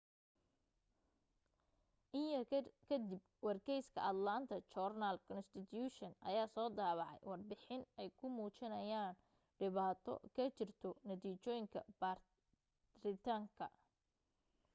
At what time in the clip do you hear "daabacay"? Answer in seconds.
6.77-7.19